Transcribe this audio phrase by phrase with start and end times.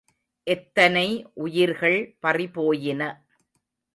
[0.47, 1.31] எத்தனை
[1.33, 3.01] உயிர்கள் பறிபோயின.